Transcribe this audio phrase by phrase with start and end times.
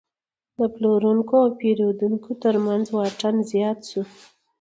[0.57, 4.03] د پلورونکو او پیرودونکو ترمنځ واټن زیات شو.